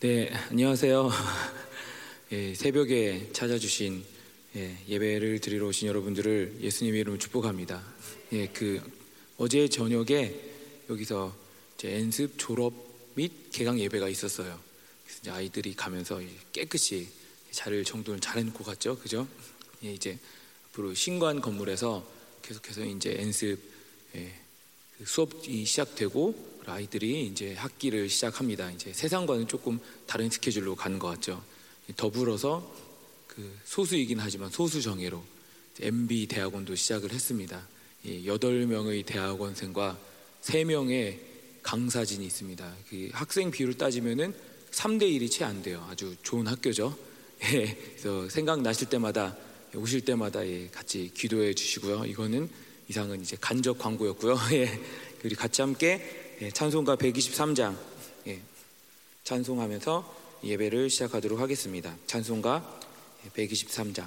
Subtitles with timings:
[0.00, 1.10] 네, 안녕하세요.
[2.30, 4.04] 예, 새벽에 찾아주신
[4.54, 7.82] 예, 배를 드리러 오신 여러분들을 예수님의 이름으로 축복합니다.
[8.30, 8.80] 예, 그
[9.38, 10.36] 어제 저녁에
[10.88, 11.36] 여기서
[11.82, 12.74] 연습 졸업
[13.16, 14.56] 및 개강 예배가 있었어요.
[15.04, 16.20] 그래서 아이들이 가면서
[16.52, 17.08] 깨끗이
[17.50, 19.26] 자를 정돈을 잘 해놓고 갔죠, 그죠?
[19.82, 20.16] 예, 이제
[20.68, 22.08] 앞으로 신관 건물에서
[22.42, 23.58] 계속해서 이제 연습
[24.14, 24.47] 예, 그
[25.04, 28.70] 수업이 시작되고 아이들이 이제 학기를 시작합니다.
[28.72, 31.42] 이제 세상과는 조금 다른 스케줄로 가는 것 같죠.
[31.96, 32.74] 더불어서
[33.26, 35.22] 그 소수이긴 하지만 소수 정예로
[35.80, 37.66] MB 대학원도 시작을 했습니다.
[38.26, 39.98] 여덟 명의 대학원생과
[40.40, 41.20] 세 명의
[41.62, 42.76] 강사진이 있습니다.
[42.88, 44.34] 그 학생 비율을 따지면은
[44.70, 45.86] 3대 1이 채 안 돼요.
[45.88, 46.96] 아주 좋은 학교죠.
[47.52, 49.36] 예, 그래서 생각 나실 때마다
[49.74, 52.04] 오실 때마다 예, 같이 기도해 주시고요.
[52.06, 52.48] 이거는
[52.88, 54.36] 이상은 이제 간접 광고였고요.
[54.52, 54.80] 예,
[55.24, 57.76] 우리 같이 함께 예, 찬송가 123장
[58.26, 58.40] 예,
[59.24, 61.94] 찬송하면서 예배를 시작하도록 하겠습니다.
[62.06, 62.80] 찬송가
[63.36, 64.06] 123장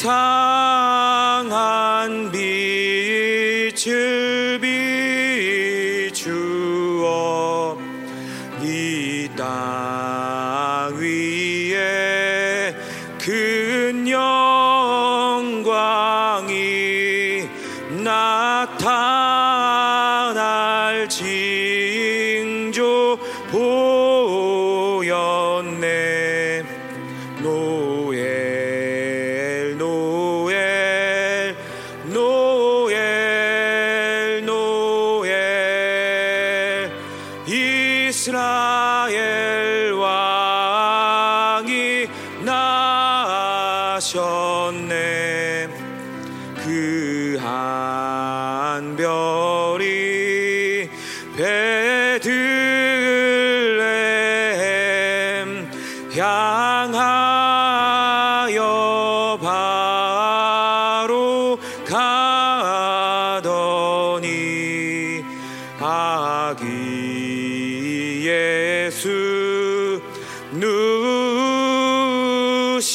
[0.03, 1.47] 이상한
[2.29, 2.42] 빛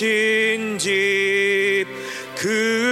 [0.09, 2.88] 누신 집그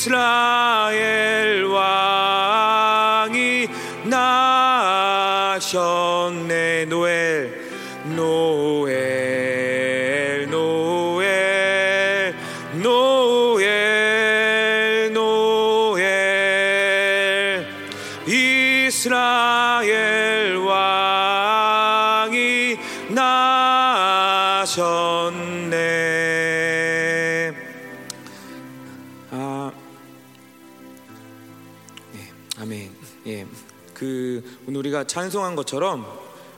[0.00, 3.36] 이스라엘 왕이
[5.60, 6.59] 나셨네.
[35.10, 36.06] 찬송한 것처럼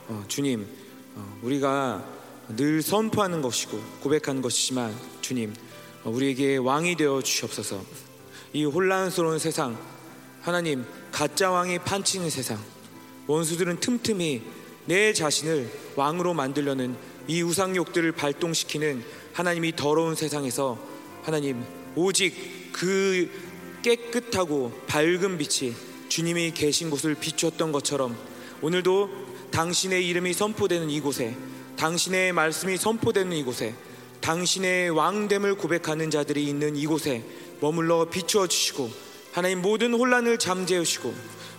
[0.09, 0.67] 어, 주님
[1.15, 2.05] 어, 우리가
[2.49, 5.55] 늘 선포하는 것이고 고백하는 것이지만 주님
[6.03, 7.83] 어, 우리에게 왕이 되어 주시옵소서.
[8.53, 9.75] 이 혼란스러운 세상
[10.43, 12.59] 하나님 가짜 왕이 판치는 세상
[13.25, 14.43] 원수들은 틈틈이
[14.85, 16.95] 내 자신을 왕으로 만들려는
[17.27, 19.03] 이 우상욕들을 발동시키는
[19.33, 20.77] 하나님이 더러운 세상에서
[21.23, 21.65] 하나님
[21.95, 23.31] 오직 그
[23.81, 25.73] 깨끗하고 밝은 빛이
[26.07, 28.15] 주님이 계신 곳을 비추었던 것처럼
[28.63, 29.09] 오늘도
[29.51, 31.35] 당신의 이름이 선포되는 이곳에
[31.75, 33.75] 당신의 말씀이 선포되는 이곳에
[34.21, 37.25] 당신의 왕됨을 고백하는 자들이 있는 이곳에
[37.59, 38.89] 머물러 비추어 주시고
[39.33, 41.13] 하나님 모든 혼란을 잠재우시고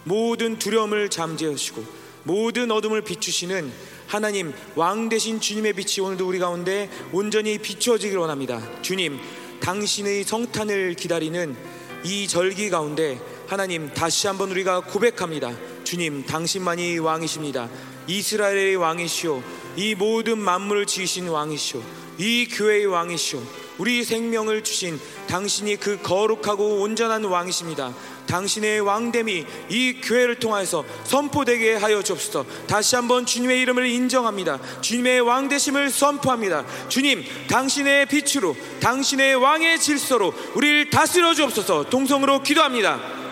[0.05, 1.85] 모든 두려움을 잠재우시고
[2.23, 3.71] 모든 어둠을 비추시는
[4.06, 8.62] 하나님 왕 되신 주님의 빛이 오늘도 우리 가운데 온전히 비추어지길 원합니다.
[8.81, 9.19] 주님,
[9.61, 11.55] 당신의 성탄을 기다리는
[12.03, 15.53] 이 절기 가운데 하나님 다시 한번 우리가 고백합니다.
[15.84, 17.69] 주님, 당신만이 왕이십니다.
[18.06, 19.42] 이스라엘의 왕이시오.
[19.76, 21.82] 이 모든 만물을 지으신 왕이시오.
[22.19, 23.42] 이 교회의 왕이시오.
[23.78, 27.92] 우리 생명을 주신 당신이 그 거룩하고 온전한 왕이십니다.
[28.26, 32.46] 당신의 왕됨이 이 교회를 통하여서 선포되게 하여 주옵소서.
[32.66, 34.60] 다시 한번 주님의 이름을 인정합니다.
[34.81, 36.64] 주님의 왕되심을 선포합니다.
[36.88, 41.90] 주님, 당신의 빛으로, 당신의 왕의 질서로 우리를 다스려 주옵소서.
[41.90, 43.24] 동성으로 기도합니다.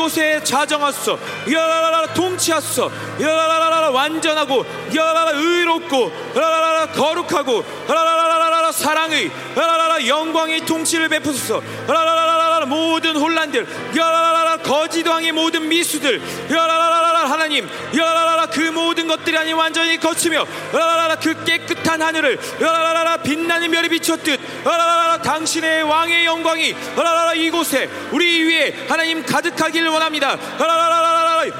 [0.00, 1.18] 이곳에 자정하소서.
[1.50, 2.90] 여라라 통치하소서.
[3.20, 4.64] 여라라 완전하고
[4.94, 11.62] 여라라 의롭고 여라라 거룩하고 여라라 사랑의 여라라 영광의 통치를 베푸소서.
[11.88, 13.66] 여라라 모든 혼란들
[14.62, 16.20] 거짓 왕의 모든 미수들
[17.30, 17.68] 하나님
[18.50, 20.44] 그 모든 것들이 아니 완전히 거치며
[21.20, 22.38] 그 깨끗한 하늘을
[23.22, 23.88] 빛나는 별이
[24.64, 30.36] 여라라 당신의 왕의 영광이 여라라 이곳에 우리 위에 하나님 가득하기를 원합니다.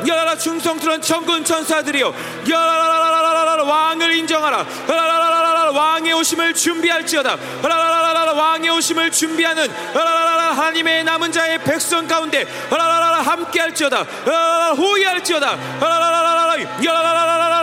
[0.07, 2.13] 여라라 충성스러운 천군 천사들이여
[2.49, 4.67] 여라라라라라 왕을 인정하라.
[4.89, 7.37] 여라라라라 왕의 오심을 준비할지어다.
[7.63, 14.05] 여라라라라 왕의 오심을 준비하는 여라라라 하나님의 남은 자의 백성 가운데 여라라라 함께할지어다.
[14.27, 15.81] 여라라라 호위할지어다.
[15.81, 17.60] 여라라라라 여라라라라라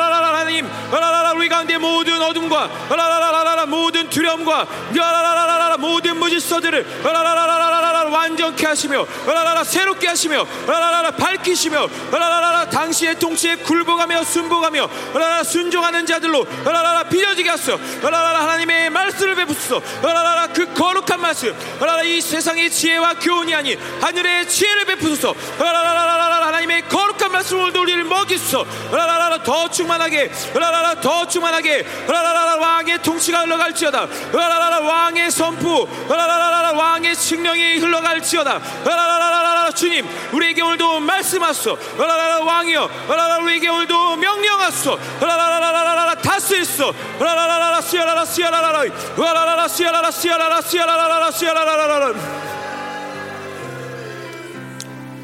[0.57, 9.05] 하나님 여라라라 우리 가운데 모든 어둠과 여라라라라 모든 두려움과 여라라라라 모든 무질서들을 여라라라라 완전케 하시며
[9.25, 17.49] 라라라 새롭게 하시며 라라라 밝히시며 라라라 당시의 통치에 굴복하며 순복하며 라라라 순종하는 자들로 라라라 비려지게
[17.49, 17.79] 하소서.
[18.01, 19.81] 라라라 하나님의 말씀을 베푸소서.
[20.01, 21.55] 라라라 그 거룩한 말씀.
[21.79, 25.35] 라라라 이 세상의 지혜와 교훈이 아닌 하늘의 지혜를 베푸소서.
[25.59, 30.31] 라라라라라 하나님의 거룩한 말씀을 우리를 먹이소서 라라라 더 충만하게.
[30.53, 31.85] 라라라 더 충만하게.
[32.07, 34.07] 라라라 왕의 통치가 흘러갈지어다.
[34.31, 35.87] 라라라 왕의 선포.
[36.09, 38.59] 라라라 왕의 칙령이 흘러갈지어다.
[38.85, 41.77] 라라라라 주님 우리에게 오늘도 말씀하소.
[41.97, 42.89] 라라라 왕이여.
[43.07, 44.97] 라라라 우리에게 오늘도 명령하소.
[45.21, 46.93] 라라라라라 다스리소.
[47.19, 48.83] 라라라라 시야라라 시야라라 라
[49.17, 52.13] 라라라 시야라라 시야라라 시야라라라 시야라라라.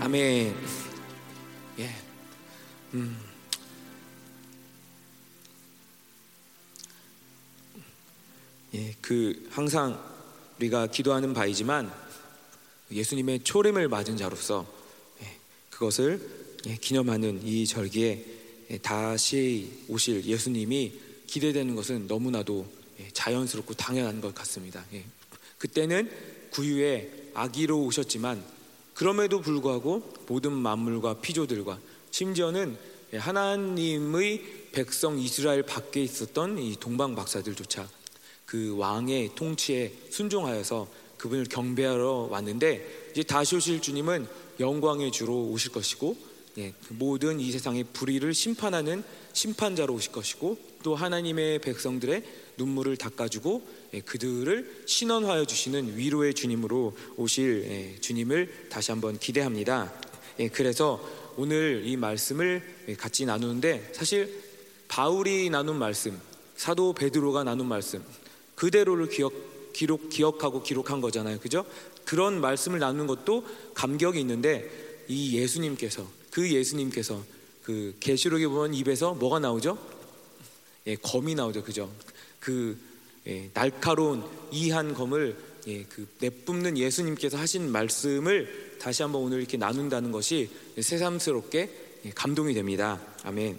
[0.04, 0.63] 아멘
[8.76, 10.02] 예, 그 항상
[10.58, 11.94] 우리가 기도하는 바이지만
[12.92, 14.66] 예수님의 초림을 맞은 자로서
[15.22, 15.38] 예,
[15.70, 16.20] 그것을
[16.66, 18.26] 예, 기념하는 이 절기에
[18.72, 20.92] 예, 다시 오실 예수님이
[21.28, 22.66] 기대되는 것은 너무나도
[23.14, 24.84] 자연스럽고 당연한 것 같습니다.
[25.58, 26.10] 그때는
[26.52, 28.44] 구유의 아기로 오셨지만
[28.94, 31.80] 그럼에도 불구하고 모든 만물과 피조들과
[32.12, 32.78] 심지어는
[33.14, 37.90] 하나님의 백성 이스라엘 밖에 있었던 이 동방 박사들조차
[38.54, 44.28] 그 왕의 통치에 순종하여서 그분을 경배하러 왔는데 이제 다시 오실 주님은
[44.60, 46.16] 영광의 주로 오실 것이고
[46.60, 52.24] 예, 그 모든 이 세상의 불의를 심판하는 심판자로 오실 것이고 또 하나님의 백성들의
[52.58, 59.92] 눈물을 닦아주고 예, 그들을 신원하여 주시는 위로의 주님으로 오실 예, 주님을 다시 한번 기대합니다.
[60.38, 61.04] 예, 그래서
[61.38, 62.62] 오늘 이 말씀을
[63.00, 64.44] 같이 나누는데 사실
[64.90, 66.22] 바울이 나눈 말씀
[66.56, 68.04] 사도 베드로가 나눈 말씀
[68.56, 69.34] 그대로를 기억
[69.74, 71.40] 기록 기억하고 기록한 거잖아요.
[71.40, 71.66] 그죠?
[72.06, 74.70] 그런 말씀을 나누는 것도 감격이 있는데
[75.08, 77.24] 이 예수님께서 그 예수님께서
[77.64, 79.78] 그 계시록에 보면 입에서 뭐가 나오죠?
[80.88, 81.64] 예, 검이 나오죠.
[81.64, 81.92] 그죠?
[82.40, 82.78] 그
[83.26, 85.36] 예, 날카로운 이한 검을
[85.68, 91.70] 예, 그 내뿜는 예수님께서 하신 말씀을 다시 한번 오늘 이렇게 나눈다는 것이 새삼스럽게
[92.06, 93.00] 예, 감동이 됩니다.
[93.24, 93.58] 아멘.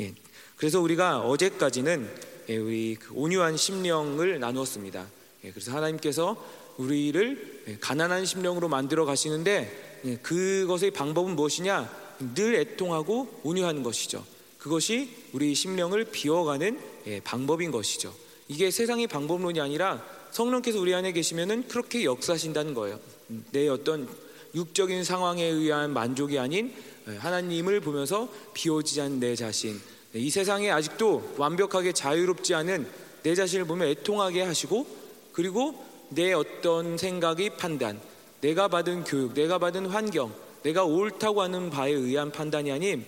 [0.00, 0.14] 예.
[0.56, 5.06] 그래서 우리가 어제까지는 예, 우리 그 온유한 심령을 나누었습니다.
[5.44, 6.42] 예, 그래서 하나님께서
[6.78, 12.08] 우리를 예, 가난한 심령으로 만들어 가시는데 예, 그것의 방법은 무엇이냐?
[12.34, 14.24] 늘 애통하고 온유하는 것이죠.
[14.58, 18.14] 그것이 우리 심령을 비워가는 예, 방법인 것이죠.
[18.48, 22.98] 이게 세상의 방법론이 아니라 성령께서 우리 안에 계시면은 그렇게 역사하신다는 거예요.
[23.30, 24.08] 음, 내 어떤
[24.54, 26.72] 육적인 상황에 의한 만족이 아닌
[27.08, 32.88] 예, 하나님을 보면서 비워지지 않은 내 자신, 네, 이 세상에 아직도 완벽하게 자유롭지 않은
[33.22, 34.86] 내 자신을 보면 애통하게 하시고
[35.32, 38.00] 그리고 내 어떤 생각의 판단,
[38.40, 43.04] 내가 받은 교육, 내가 받은 환경, 내가 옳다고 하는 바에 의한 판단이 아닌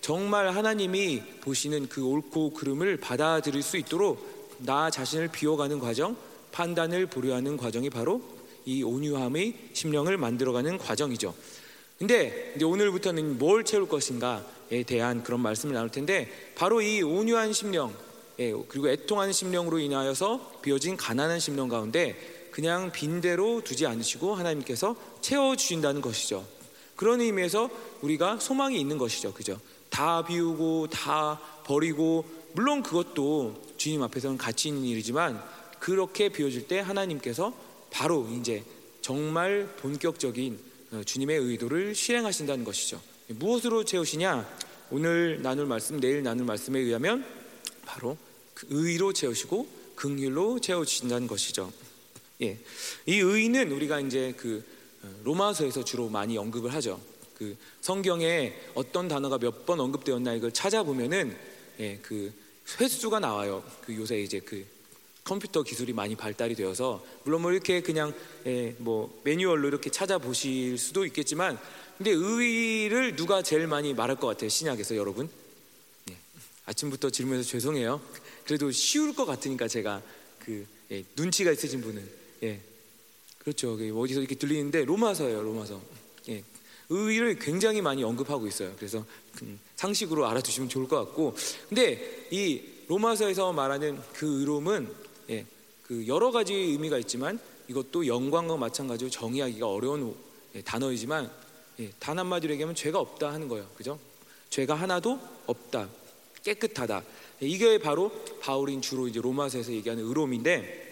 [0.00, 6.16] 정말 하나님이 보시는 그 옳고 그름을 받아들일 수 있도록 나 자신을 비워가는 과정,
[6.52, 8.22] 판단을 보류하는 과정이 바로
[8.64, 11.34] 이 온유함의 심령을 만들어가는 과정이죠.
[11.98, 14.40] 근데 이제 오늘부터는 뭘 채울 것인가에
[14.86, 17.94] 대한 그런 말씀을 나눌 텐데 바로 이 온유한 심령
[18.38, 22.16] 예, 그리고 애통하는 심령으로 인하여서 비어진 가난한 심령 가운데
[22.50, 26.44] 그냥 빈대로 두지 않으시고 하나님께서 채워 주신다는 것이죠.
[26.96, 27.70] 그런 의미에서
[28.02, 29.32] 우리가 소망이 있는 것이죠.
[29.32, 29.60] 그죠?
[29.90, 35.42] 다 비우고 다 버리고 물론 그것도 주님 앞에서는 가치 있는 일이지만
[35.78, 37.52] 그렇게 비워질 때 하나님께서
[37.90, 38.64] 바로 이제
[39.00, 40.58] 정말 본격적인
[40.92, 43.00] 어, 주님의 의도를 실행하신다는 것이죠.
[43.28, 44.46] 무엇으로 채우시냐?
[44.90, 47.24] 오늘 나눌 말씀, 내일 나눌 말씀에 의하면
[47.86, 48.16] 바로
[48.52, 49.66] 그 의로 채우시고
[49.96, 51.72] 긍휼로 채워주신다는 것이죠.
[52.42, 52.58] 예,
[53.06, 54.64] 이 의는 우리가 이제 그
[55.02, 57.00] 어, 로마서에서 주로 많이 언급을 하죠.
[57.38, 61.36] 그 성경에 어떤 단어가 몇 번 언급되었나 이걸 찾아보면은
[61.80, 62.32] 예, 그
[62.80, 63.64] 횟수가 나와요.
[63.82, 64.64] 그 요새 이제 그
[65.24, 68.12] 컴퓨터 기술이 많이 발달이 되어서 물론 뭐 이렇게 그냥
[68.46, 71.58] 예, 뭐 매뉴얼로 이렇게 찾아보실 수도 있겠지만
[71.96, 75.28] 근데 의를 누가 제일 많이 말할 것 같아요 신약에서 여러분?
[76.10, 76.16] 예,
[76.66, 78.00] 아침부터 질문해서 죄송해요.
[78.44, 80.02] 그래도 쉬울 것 같으니까 제가
[80.40, 82.08] 그 예, 눈치가 있으신 분은.
[82.42, 82.60] 예.
[83.38, 83.76] 그렇죠.
[83.76, 85.80] 그 어디서 이렇게 들리는데 로마서예요 로마서.
[86.30, 86.42] 예.
[86.88, 88.72] 의를 굉장히 많이 언급하고 있어요.
[88.76, 89.04] 그래서
[89.36, 91.36] 그 상식으로 알아두시면 좋을 것 같고.
[91.68, 94.92] 근데 이 로마서에서 말하는 그 의로움은
[95.30, 95.46] 예,
[95.84, 100.14] 그 여러 가지 의미가 있지만 이것도 영광과 마찬가지로 정의하기가 어려운
[100.54, 101.43] 예, 단어이지만
[101.80, 103.66] 예, 단 한마디로 얘기하면 죄가 없다 하는 거예요.
[103.76, 103.98] 그죠?
[104.50, 105.88] 죄가 하나도 없다.
[106.42, 107.02] 깨끗하다.
[107.42, 110.84] 예, 이게 바로 바울인 주로 이제 로마서에서 얘기하는 의로움인데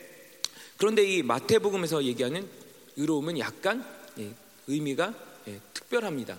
[0.76, 2.48] 그런데 이 마태복음에서 얘기하는
[2.96, 3.86] 의로움은 약간
[4.18, 4.32] 예,
[4.66, 5.14] 의미가
[5.48, 6.38] 예, 특별합니다.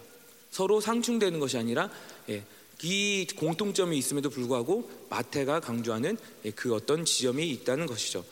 [0.52, 1.90] 서로 상충되는 것이 아니라
[2.30, 2.44] 예,
[2.84, 6.18] 이 공통점이 있음에도 불구하고 마태가 강조하는
[6.56, 8.26] 그 어떤 지점이 있다는 것이죠.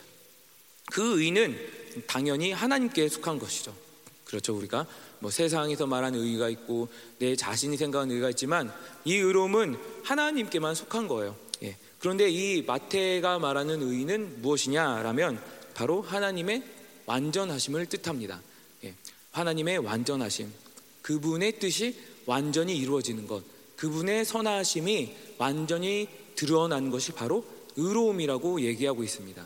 [0.91, 1.57] 그 의는
[2.05, 3.73] 당연히 하나님께 속한 것이죠.
[4.31, 4.55] 그렇죠.
[4.55, 4.87] 우리가
[5.19, 6.87] 뭐 세상에서 말하는 의가 있고
[7.19, 8.73] 내 자신이 생각하는 의가 있지만
[9.03, 11.35] 이 의로움은 하나님께만 속한 거예요.
[11.63, 11.75] 예.
[11.99, 15.39] 그런데 이 마태가 말하는 의는 무엇이냐라면
[15.73, 16.63] 바로 하나님의
[17.05, 18.41] 완전하심을 뜻합니다.
[18.85, 18.95] 예.
[19.31, 20.49] 하나님의 완전하심.
[21.01, 23.43] 그분의 뜻이 완전히 이루어지는 것.
[23.75, 27.43] 그분의 선하심이 완전히 드러난 것이 바로
[27.75, 29.45] 의로움이라고 얘기하고 있습니다.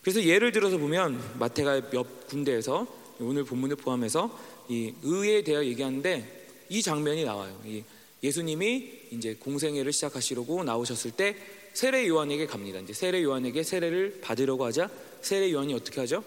[0.00, 4.38] 그래서 예를 들어서 보면 마태가 몇 군데에서 오늘 본문을 포함해서
[4.68, 7.60] 이 의에 대해 얘기하는데 이 장면이 나와요.
[7.64, 7.82] 이
[8.22, 11.36] 예수님이 이제 공생애를 시작하시려고 나오셨을 때
[11.74, 12.78] 세례 요한에게 갑니다.
[12.80, 16.22] 이제 세례 요한에게 세례를 받으려고 하자 세례 요한이 어떻게 하죠?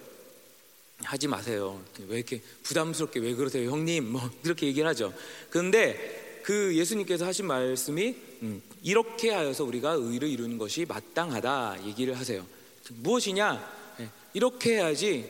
[1.04, 1.82] 하지 마세요.
[2.08, 4.12] 왜 이렇게 부담스럽게 왜 그러세요, 형님?
[4.12, 5.14] 뭐 이렇게 얘기를 하죠.
[5.50, 12.46] 그런데 그 예수님께서 하신 말씀이 음, 이렇게 하여서 우리가 의를 이루는 것이 마땅하다 얘기를 하세요.
[12.90, 13.96] 무엇이냐?
[14.02, 15.30] 예, 이렇게 해야지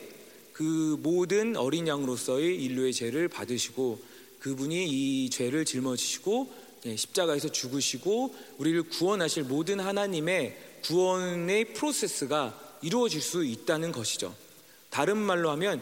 [0.55, 3.99] 그 모든 어린 양으로서의 인류의 죄를 받으시고
[4.39, 6.53] 그분이 이 죄를 짊어지시고
[6.85, 14.33] 예, 십자가에서 죽으시고 우리를 구원하실 모든 하나님의 구원의 프로세스가 이루어질 수 있다는 것이죠.
[14.89, 15.81] 다른 말로 하면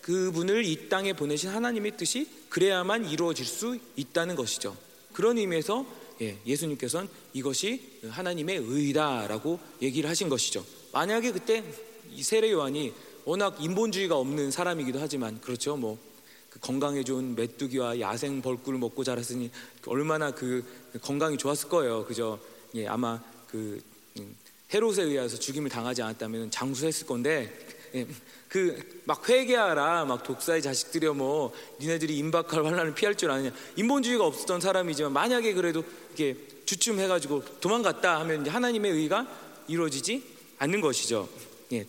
[0.00, 4.74] 그분을 이 땅에 보내신 하나님의 뜻이 그래야만 이루어질 수 있다는 것이죠.
[5.12, 5.84] 그런 의미에서
[6.22, 10.64] 예, 예수님께서는 이것이 하나님의 의다라고 얘기를 하신 것이죠.
[10.92, 11.62] 만약에 그때
[12.10, 15.76] 이 세례 요한이 워낙 인본주의가 없는 사람이기도 하지만 그렇죠.
[15.76, 16.14] 뭐
[16.54, 19.50] 그 건강에 좋은 메뚜기와 야생 벌꿀을 먹고 자랐으니
[19.86, 20.64] 얼마나 그
[21.02, 22.04] 건강이 좋았을 거예요.
[22.04, 22.38] 그죠?
[22.76, 23.82] 예, 아마 그
[24.20, 24.36] 음,
[24.72, 27.52] 헤롯에 의해서 죽임을 당하지 않았다면 장수했을 건데
[27.96, 28.06] 예,
[28.48, 35.12] 그막 회개하라 막 독사의 자식들이여 뭐 니네들이 임박할 환란을 피할 줄 아느냐 인본주의가 없었던 사람이지만
[35.12, 39.26] 만약에 그래도 이렇게 주춤해가지고 도망갔다 하면 하나님의 의가
[39.66, 40.22] 이루어지지
[40.58, 41.28] 않는 것이죠.
[41.72, 41.84] 예.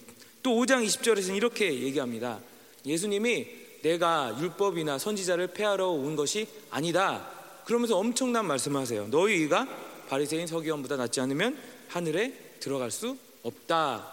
[0.46, 2.40] 또 5장 20절에서는 이렇게 얘기합니다.
[2.86, 3.48] 예수님이
[3.82, 7.28] 내가 율법이나 선지자를 폐하러 온 것이 아니다.
[7.66, 9.08] 그러면서 엄청난 말씀을 하세요.
[9.08, 9.68] 너희가
[10.08, 14.06] 바리새인 서기관보다 낫지 않으면 하늘에 들어갈 수 없다.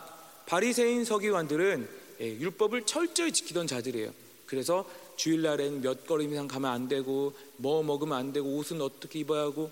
[0.47, 1.89] 바리새인 서기관들은
[2.23, 4.11] 예, 율법을 철저히 지키던 자들이에요.
[4.47, 9.43] 그래서 주일날엔 몇 걸음 이상 가면 안 되고 뭐 먹으면 안 되고 옷은 어떻게 입어야
[9.43, 9.71] 하고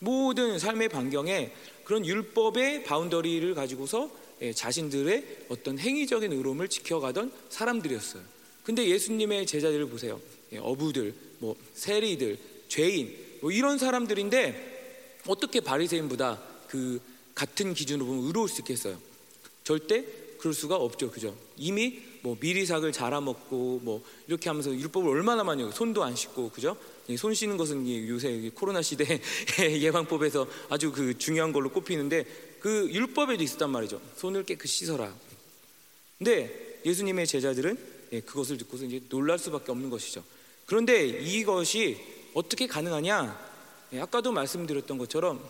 [0.00, 1.52] 모든 삶의 반경에
[1.84, 4.20] 그런 율법의 바운더리를 가지고서 예,
[4.54, 8.22] 자신들의 어떤 행위적인 의로움을 지켜가던 사람들이었어요.
[8.64, 10.20] 근데 예수님의 제자들을 보세요.
[10.52, 17.00] 예, 어부들, 뭐 세리들, 죄인, 뭐 이런 사람들인데 어떻게 바리새인보다 그
[17.34, 18.98] 같은 기준으로 보면 의로울 수 있겠어요?
[19.64, 20.04] 절대
[20.38, 21.36] 그럴 수가 없죠, 그죠?
[21.56, 26.76] 이미 뭐 미리삭을 잘아먹고 뭐 이렇게 하면서 율법을 얼마나 많이 손도 안 씻고, 그죠?
[27.18, 29.20] 손 씻는 것은 요새 코로나 시대
[29.58, 32.24] 예방법에서 아주 그 중요한 걸로 꼽히는데
[32.60, 34.00] 그 율법에도 있었단 말이죠.
[34.16, 35.12] 손을 깨끗이 씻어라.
[36.18, 37.78] 근데 예수님의 제자들은
[38.12, 40.22] 예, 그것을 듣고서 이제 놀랄 수밖에 없는 것이죠.
[40.66, 41.98] 그런데 이것이
[42.34, 43.50] 어떻게 가능하냐?
[43.94, 45.42] 예, 아까도 말씀드렸던 것처럼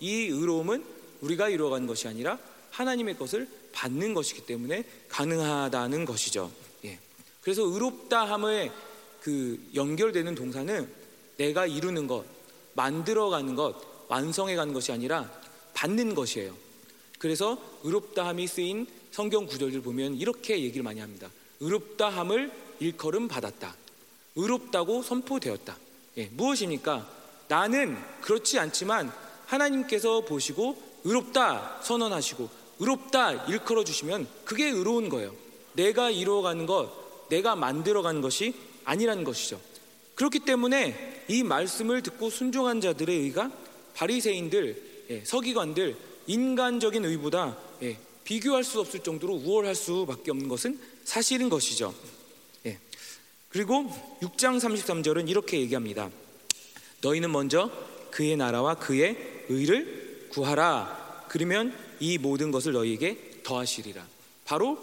[0.00, 0.84] 이 의로움은
[1.20, 2.38] 우리가 이루어가는 것이 아니라
[2.70, 6.50] 하나님의 것을 받는 것이기 때문에 가능하다는 것이죠.
[6.84, 6.98] 예.
[7.40, 8.70] 그래서 의롭다함에
[9.22, 10.88] 그 연결되는 동사는
[11.38, 12.24] 내가 이루는 것,
[12.74, 15.30] 만들어가는 것, 완성해가는 것이 아니라
[15.78, 16.56] 받는 것이에요.
[17.18, 21.30] 그래서 의롭다함이 쓰인 성경 구절들 보면 이렇게 얘기를 많이 합니다.
[21.60, 23.76] 의롭다함을 일컬음 받았다.
[24.34, 25.76] 의롭다고 선포되었다.
[26.16, 27.08] 예, 무엇입니까?
[27.46, 29.12] 나는 그렇지 않지만
[29.46, 32.48] 하나님께서 보시고 의롭다 선언하시고
[32.80, 35.32] 의롭다 일컬어 주시면 그게 의로운 거예요.
[35.74, 38.52] 내가 이루어가는 것, 내가 만들어가는 것이
[38.84, 39.60] 아니라는 것이죠.
[40.16, 43.52] 그렇기 때문에 이 말씀을 듣고 순종한 자들의 의가
[43.94, 51.48] 바리새인들, 예, 서기관들 인간적인 의보다 예, 비교할 수 없을 정도로 우월할 수밖에 없는 것은 사실인
[51.48, 51.94] 것이죠.
[52.66, 52.78] 예.
[53.48, 53.90] 그리고
[54.20, 56.10] 6장 33절은 이렇게 얘기합니다.
[57.00, 57.70] 너희는 먼저
[58.10, 61.26] 그의 나라와 그의 의를 구하라.
[61.28, 64.06] 그러면 이 모든 것을 너희에게 더하시리라.
[64.44, 64.78] 바로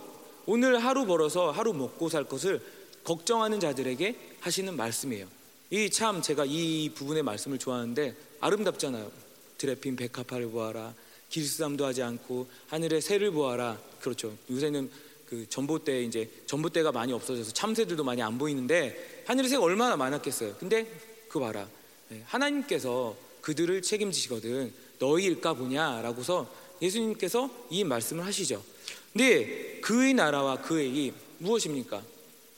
[0.47, 2.61] 오늘 하루 벌어서 하루 먹고 살 것을
[3.03, 5.27] 걱정하는 자들에게 하시는 말씀이에요.
[5.71, 9.11] 이 참 제가 이 부분의 말씀을 좋아하는데 아름답잖아요.
[9.58, 10.94] 드레핀 백합화를 보아라.
[11.30, 13.80] 길쌈도 하지 않고 하늘의 새를 보아라.
[14.00, 14.38] 그렇죠.
[14.50, 14.89] 요새는
[15.28, 20.56] 그 전봇대 이제 전봇대가 많이 없어져서 참새들도 많이 안 보이는데 하늘의 새가 얼마나 많았겠어요.
[20.60, 20.88] 근데
[21.28, 21.68] 그 봐라.
[22.10, 24.72] 네, 하나님께서 그들을 책임지시거든.
[25.00, 26.50] 너희일까 보냐라고서
[26.82, 28.63] 예수님께서 이 말씀을 하시죠.
[29.12, 32.04] 근데 그의 나라와 그의 이 무엇입니까?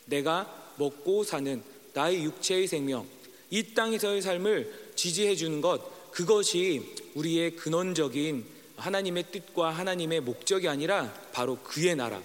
[0.06, 1.62] 내가 먹고 사는
[1.94, 3.08] 나의 육체의 생명,
[3.50, 8.46] 이 땅에서의 삶을 지지해 주는 것, 그것이 우리의 근원적인
[8.78, 12.22] 하나님의 뜻과 하나님의 목적이 아니라 바로 그의 나라,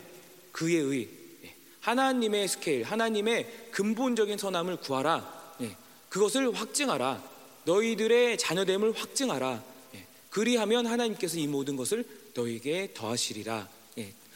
[0.52, 1.08] 그의 의,
[1.44, 5.56] 예, 하나님의 스케일, 하나님의 근본적인 선함을 구하라.
[5.62, 5.76] 예,
[6.08, 7.22] 그것을 확증하라.
[7.64, 9.62] 너희들의 자녀됨을 확증하라.
[9.94, 13.68] 예, 그리하면 하나님께서 이 모든 것을 너희에게 더하시리라.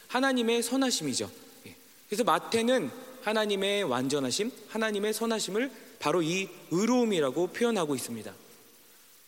[0.07, 1.29] 하나님의 선하심이죠.
[2.07, 2.89] 그래서 마태는
[3.23, 8.33] 하나님의 완전하심, 하나님의 선하심을 바로 이 의로움이라고 표현하고 있습니다.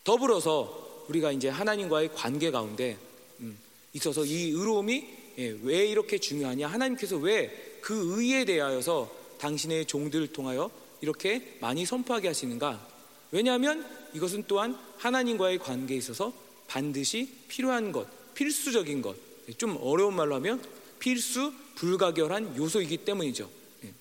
[0.04, 2.98] 더불어서 우리가 이제 하나님과의 관계 가운데
[3.40, 3.58] 음,
[3.94, 5.08] 있어서 이 의로움이
[5.40, 6.68] 예, 왜 이렇게 중요하냐?
[6.68, 9.10] 하나님께서 왜 그 의에 대하여서
[9.40, 10.70] 당신의 종들을 통하여
[11.02, 12.88] 이렇게 많이 선포하게 하시는가?
[13.32, 16.34] 왜냐하면 이것은 또한 하나님과의 관계에 있어서
[16.68, 19.16] 반드시 필요한 것, 필수적인 것,
[19.48, 20.64] 예, 좀 어려운 말로 하면
[21.00, 23.50] 필수 불가결한 요소이기 때문이죠.
[23.86, 23.94] 예.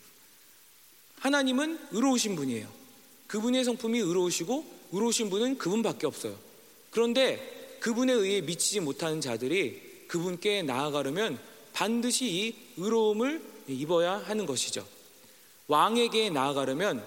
[1.20, 2.68] 하나님은 의로우신 분이에요.
[3.26, 6.34] 그분의 성품이 의로우시고 의로우신 분은 그분밖에 없어요.
[6.90, 11.38] 그런데 그분의 의에 미치지 못하는 자들이 그분께 나아가려면
[11.72, 14.86] 반드시 이 의로움을 입어야 하는 것이죠.
[15.68, 17.04] 왕에게 나아가려면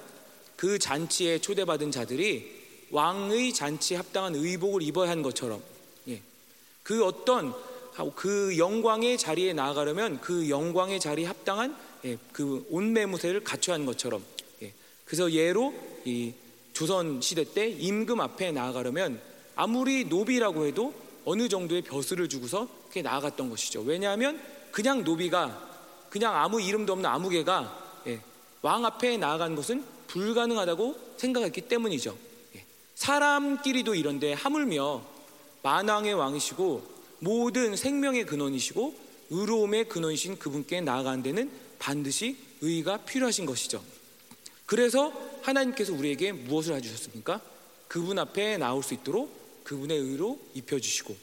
[0.55, 5.61] 그 잔치에 초대받은 자들이 왕의 잔치에 합당한 의복을 입어야 하는 것처럼
[6.07, 6.21] 예.
[6.83, 7.53] 그 어떤
[8.15, 14.23] 그 영광의 자리에 나아가려면 그 영광의 자리에 합당한 예, 그 온매무새를 갖춰야 하는 것처럼
[14.61, 14.73] 예.
[15.05, 15.73] 그래서 예로
[16.05, 16.33] 이
[16.81, 19.21] 조선 시대 때 임금 앞에 나아가려면
[19.55, 23.81] 아무리 노비라고 해도 어느 정도의 벼슬을 주고서 그게 나아갔던 것이죠.
[23.81, 24.41] 왜냐하면
[24.71, 25.61] 그냥 노비가
[26.09, 28.19] 그냥 아무 이름도 없는 아무 개가 예,
[28.63, 32.17] 왕 앞에 나아간 것은 불가능하다고 생각했기 때문이죠.
[32.55, 32.65] 예,
[32.95, 35.03] 사람끼리도 이런데 하물며
[35.61, 36.83] 만왕의 왕이시고
[37.19, 38.95] 모든 생명의 근원이시고
[39.29, 43.83] 의로움의 근원이신 그분께 나아가는 데는 반드시 의가 필요하신 것이죠.
[44.71, 47.41] 그래서 하나님께서 우리에게 무엇을 해주셨습니까?
[47.89, 49.29] 그분 앞에 나올 수 있도록
[49.65, 51.13] 그분의 의로 입혀주시고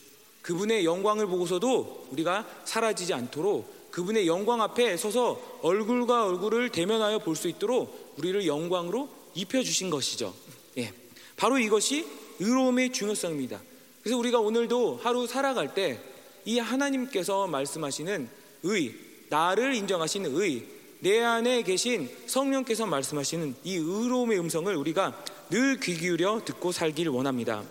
[0.42, 7.48] 그분의 영광을 보고서도 우리가 사라지지 않도록 그분의 영광 앞에 서서 얼굴과 얼굴을 대면하여 볼 수
[7.48, 10.34] 있도록 우리를 영광으로 입혀주신 것이죠.
[10.76, 10.92] 예.
[11.38, 12.06] 바로 이것이
[12.40, 13.62] 의로움의 중요성입니다.
[14.02, 15.98] 그래서 우리가 오늘도 하루 살아갈 때
[16.44, 18.28] 이 하나님께서 말씀하시는
[18.64, 18.94] 의,
[19.28, 20.66] 나를 인정하시는 의,
[21.00, 27.62] 내 안에 계신 성령께서 말씀하시는 이 의로움의 음성을 우리가 늘 귀 기울여 듣고 살길 원합니다.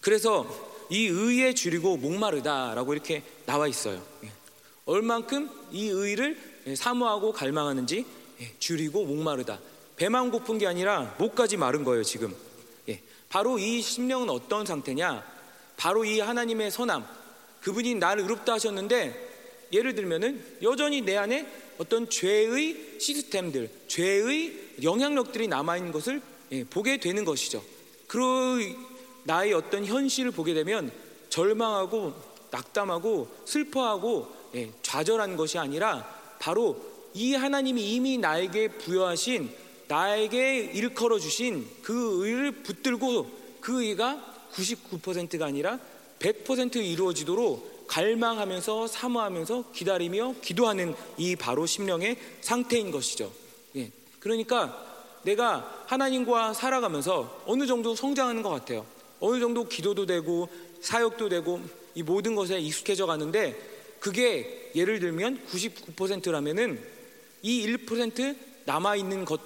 [0.00, 0.46] 그래서
[0.88, 4.00] 이 의에 줄이고 목마르다라고 이렇게 나와 있어요.
[4.24, 4.30] 예.
[4.84, 6.38] 얼만큼 이 의를
[6.76, 8.06] 사모하고 갈망하는지
[8.40, 9.58] 예, 줄이고 목마르다.
[9.96, 12.34] 배만 고픈 게 아니라 목까지 마른 거예요, 지금.
[13.28, 15.24] 바로 이 심령은 어떤 상태냐?
[15.76, 17.04] 바로 이 하나님의 선함.
[17.60, 21.44] 그분이 나를 의롭다 하셨는데 예를 들면은 여전히 내 안에
[21.78, 27.62] 어떤 죄의 시스템들, 죄의 영향력들이 남아 있는 것을 예, 보게 되는 것이죠.
[28.06, 28.74] 그
[29.24, 30.90] 나의 어떤 현실을 보게 되면
[31.28, 32.14] 절망하고
[32.50, 36.08] 낙담하고 슬퍼하고 예, 좌절한 것이 아니라
[36.38, 36.80] 바로
[37.14, 39.50] 이 하나님이 이미 나에게 부여하신
[39.88, 45.78] 나에게 일컬어 주신 그 의를 붙들고 그 의가 99%가 아니라
[46.18, 53.32] 100% 이루어지도록 갈망하면서 사모하면서 기다리며 기도하는 이 바로 심령의 상태인 것이죠.
[53.76, 53.90] 예.
[54.18, 54.84] 그러니까
[55.22, 58.86] 내가 하나님과 살아가면서 어느 정도 성장하는 것 같아요.
[59.20, 60.48] 어느 정도 기도도 되고
[60.80, 61.60] 사역도 되고
[61.94, 63.56] 이 모든 것에 익숙해져 가는데
[63.98, 66.80] 그게 예를 들면 99%라면은
[67.42, 69.40] 이 1% 남아 있는 것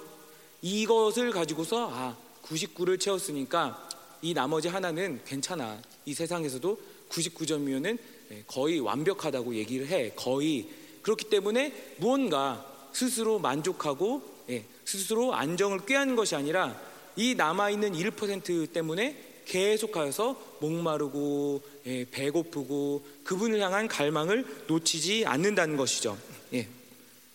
[0.61, 3.89] 이것을 가지고서 아 99를 채웠으니까
[4.21, 5.81] 이 나머지 하나는 괜찮아.
[6.05, 7.99] 이 세상에서도 99점이면은 예,
[8.47, 10.11] 거의 완벽하다고 얘기를 해.
[10.15, 10.69] 거의
[11.01, 16.79] 그렇기 때문에 무언가 스스로 만족하고 예, 스스로 안정을 꾀하는 것이 아니라
[17.15, 26.17] 이 남아 있는 1% 때문에 계속하여서 목마르고 예, 배고프고 그분을 향한 갈망을 놓치지 않는다는 것이죠.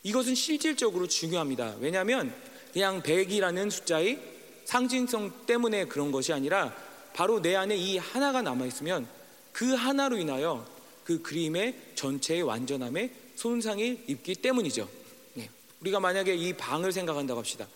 [0.06, 1.74] 이것은 실질적으로 중요합니다.
[1.80, 2.32] 왜냐하면
[2.72, 4.20] 그냥 100이라는 숫자의
[4.64, 6.72] 상징성 때문에 그런 것이 아니라
[7.12, 9.08] 바로 내 안에 이 하나가 남아있으면
[9.50, 10.64] 그 하나로 인하여
[11.06, 14.88] 그 그림의 전체의 완전함에 손상이 입기 때문이죠.
[15.34, 15.48] 네.
[15.80, 17.68] 우리가 만약에 이 방을 생각한다고 합시다.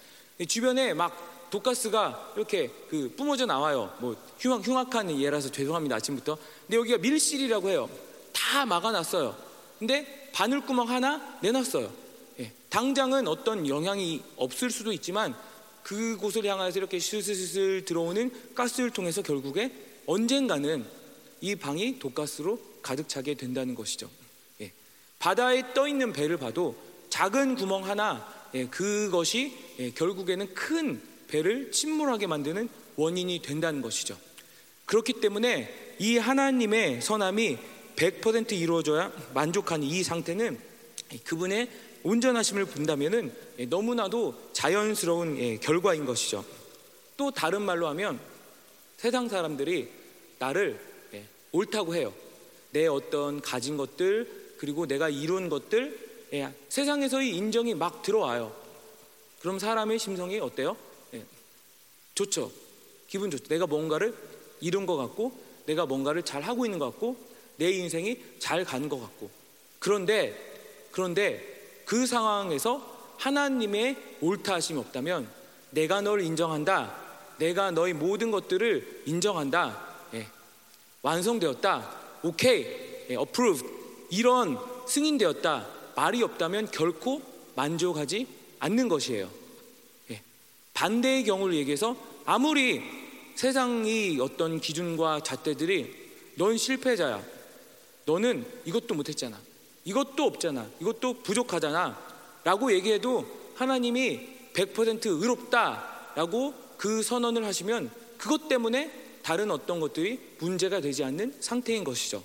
[0.49, 3.95] 주변에 막 독가스가 이렇게 그 뿜어져 나와요.
[4.01, 5.97] 뭐 흉악, 흉악한 예라서 죄송합니다.
[5.97, 6.37] 아침부터.
[6.67, 7.89] 근데 여기가 밀실이라고 해요.
[8.33, 9.37] 다 막아놨어요.
[9.79, 11.93] 근데 바늘구멍 하나 내놨어요.
[12.41, 15.37] 예, 당장은 어떤 영향이 없을 수도 있지만
[15.85, 19.73] 그곳을 향해서 이렇게 슬슬슬 들어오는 가스를 통해서 결국에
[20.07, 20.85] 언젠가는
[21.41, 24.11] 이 방이 독가스로 가득 차게 된다는 것이죠.
[24.61, 24.73] 예,
[25.19, 26.77] 바다에 떠 있는 배를 봐도
[27.11, 34.19] 작은 구멍 하나 예, 그것이 예, 결국에는 큰 배를 침몰하게 만드는 원인이 된다는 것이죠.
[34.87, 37.59] 그렇기 때문에 이 하나님의 선함이
[37.97, 40.59] 100% 이루어져야 만족한 이 상태는
[41.25, 41.69] 그분의
[42.03, 46.45] 온전하심을 본다면은 예, 너무나도 자연스러운 예, 결과인 것이죠.
[47.17, 48.19] 또 다른 말로 하면
[48.97, 49.89] 세상 사람들이
[50.39, 50.81] 나를
[51.15, 52.13] 예, 옳다고 해요.
[52.73, 56.11] 내 어떤 가진 것들 그리고 내가 이룬 것들
[56.69, 58.55] 세상에서의 인정이 막 들어와요.
[59.41, 60.77] 그럼 사람의 심성이 어때요?
[62.15, 62.53] 좋죠.
[63.09, 63.49] 기분 좋죠.
[63.49, 64.15] 내가 뭔가를
[64.61, 65.33] 이룬 것 같고
[65.67, 67.17] 내가 뭔가를 잘 하고 있는 것 같고
[67.57, 69.31] 내 인생이 잘 가는 것 같고
[69.79, 70.35] 그런데
[70.91, 75.29] 그런데 그 상황에서 하나님의 옳다 하심이 없다면
[75.71, 76.97] 내가 널 인정한다.
[77.39, 79.89] 내가 너의 모든 것들을 인정한다.
[80.15, 80.29] 예.
[81.03, 82.00] 완성되었다.
[82.23, 82.63] 오케이.
[83.11, 83.15] 예.
[83.15, 83.67] approved.
[84.11, 85.67] 이런 승인되었다.
[85.95, 87.23] 말이 없다면 결코
[87.57, 88.27] 만족하지
[88.59, 89.31] 않는 것이에요.
[90.11, 90.23] 예.
[90.75, 92.83] 반대의 경우를 얘기해서 아무리
[93.35, 95.95] 세상이 어떤 기준과 잣대들이
[96.37, 97.23] 넌 실패자야.
[98.07, 99.39] 너는 이것도 못했잖아.
[99.85, 100.67] 이것도 없잖아.
[100.81, 101.99] 이것도 부족하잖아.
[102.45, 104.21] 라고 얘기해도 하나님이
[104.53, 106.13] 100% 의롭다.
[106.15, 108.91] 라고 그 선언을 하시면 그것 때문에
[109.23, 112.23] 다른 어떤 것들이 문제가 되지 않는 상태인 것이죠.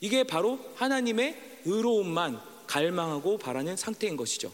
[0.00, 4.52] 이게 바로 하나님의 의로움만 갈망하고 바라는 상태인 것이죠.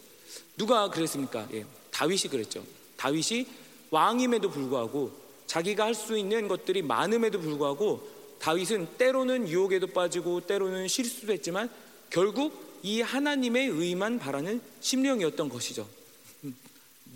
[0.56, 1.48] 누가 그랬습니까?
[1.52, 2.64] 예, 다윗이 그랬죠.
[2.96, 3.46] 다윗이
[3.90, 5.12] 왕임에도 불구하고
[5.46, 8.06] 자기가 할 수 있는 것들이 많음에도 불구하고
[8.38, 11.70] 다윗은 때로는 유혹에도 빠지고 때로는 실수도 했지만
[12.10, 15.88] 결국 이 하나님의 의만 바라는 심령이었던 것이죠.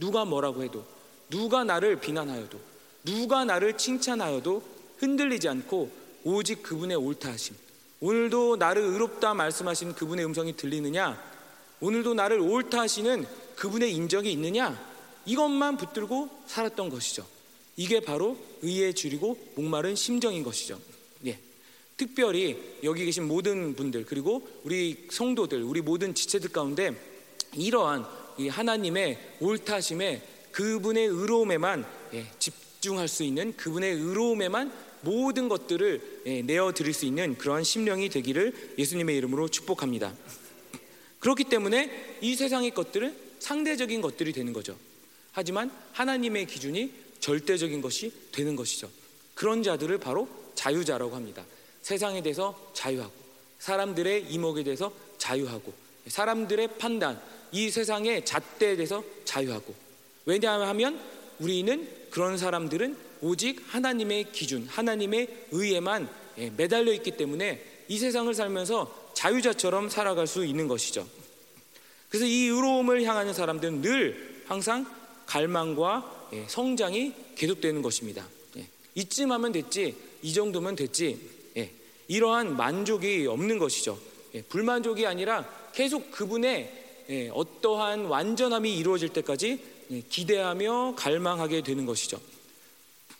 [0.00, 0.84] 누가 뭐라고 해도,
[1.30, 2.58] 누가 나를 비난하여도,
[3.04, 4.62] 누가 나를 칭찬하여도
[4.98, 5.90] 흔들리지 않고
[6.24, 7.56] 오직 그분의 옳다 하심,
[8.00, 11.20] 오늘도 나를 의롭다 말씀하시는 그분의 음성이 들리느냐?
[11.80, 14.80] 오늘도 나를 옳다 하시는 그분의 인적이 있느냐?
[15.24, 17.26] 이것만 붙들고 살았던 것이죠.
[17.76, 20.80] 이게 바로 의에 줄이고 목마른 심정인 것이죠.
[21.26, 21.38] 예.
[21.96, 26.92] 특별히 여기 계신 모든 분들 그리고 우리 성도들, 우리 모든 지체들 가운데
[27.54, 28.06] 이러한
[28.38, 36.42] 이 하나님의 옳다심에 그분의 의로움에만 예, 집 중할 수 있는 그분의 의로움에만 모든 것들을 예,
[36.42, 40.12] 내어 드릴 수 있는 그러한 심령이 되기를 예수님의 이름으로 축복합니다.
[41.20, 44.76] 그렇기 때문에 이 세상의 것들은 상대적인 것들이 되는 거죠.
[45.30, 48.90] 하지만 하나님의 기준이 절대적인 것이 되는 것이죠.
[49.34, 51.44] 그런 자들을 바로 자유자라고 합니다.
[51.82, 53.12] 세상에 대해서 자유하고
[53.60, 55.72] 사람들의 이목에 대해서 자유하고
[56.08, 57.20] 사람들의 판단,
[57.52, 59.72] 이 세상의 잣대에 대해서 자유하고
[60.26, 61.00] 왜냐하면
[61.38, 69.10] 우리는 그런 사람들은 오직 하나님의 기준, 하나님의 의에만 예, 매달려 있기 때문에 이 세상을 살면서
[69.14, 71.06] 자유자처럼 살아갈 수 있는 것이죠.
[72.08, 74.86] 그래서 이 의로움을 향하는 사람들은 늘 항상
[75.26, 78.28] 갈망과 예, 성장이 계속되는 것입니다.
[78.58, 81.18] 예, 이쯤 하면 됐지, 이 정도면 됐지,
[82.08, 83.98] 이러한 만족이 없는 것이죠.
[84.50, 92.20] 불만족이 아니라 계속 그분의 예, 어떠한 완전함이 이루어질 때까지 예, 기대하며 갈망하게 되는 것이죠.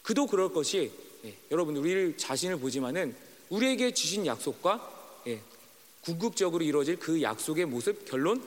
[0.03, 0.91] 그도 그럴 것이
[1.25, 3.15] 예, 여러분 우리 자신을 보지만은
[3.51, 4.91] 우리에게 주신 약속과
[6.01, 8.43] 궁극적으로 이루어질 그 약속의 모습 결론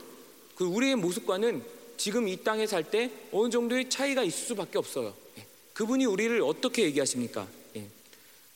[0.56, 1.64] 그 우리의 모습과는
[1.98, 5.14] 지금 이 땅에 살 때 어느 정도의 차이가 있을 수밖에 없어요.
[5.74, 7.48] 그분이 우리를 어떻게 얘기하십니까?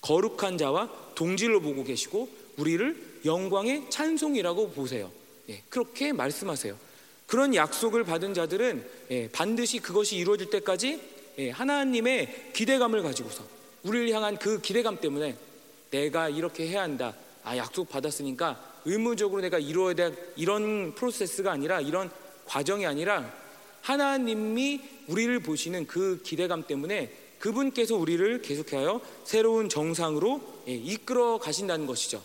[0.01, 5.11] 거룩한 자와 동질로 보고 계시고 우리를 영광의 찬송이라고 보세요.
[5.49, 6.77] 예, 그렇게 말씀하세요.
[7.29, 10.99] 그런 약속을 받은 자들은 예, 반드시 그것이 이루어질 때까지
[11.37, 13.43] 예, 하나님의 기대감을 가지고서
[13.83, 15.37] 우리를 향한 그 기대감 때문에
[15.91, 17.13] 내가 이렇게 해야 한다.
[17.43, 22.09] 아, 약속 받았으니까 의무적으로 내가 이루어야 될 이런 프로세스가 아니라 이런
[22.45, 23.31] 과정이 아니라
[23.81, 32.23] 하나님이 우리를 보시는 그 기대감 때문에 그분께서 우리를 계속하여 새로운 정상으로 이끌어 가신다는 것이죠.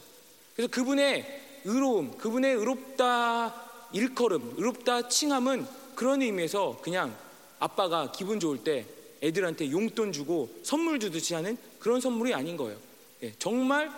[0.56, 7.16] 그래서 그분의 의로움, 그분의 의롭다 일컬음, 의롭다 칭함은 그런 의미에서 그냥
[7.58, 8.86] 아빠가 기분 좋을 때
[9.22, 12.78] 애들한테 용돈 주고 선물 주듯이 하는 그런 선물이 아닌 거예요.
[13.22, 13.90] 예, 정말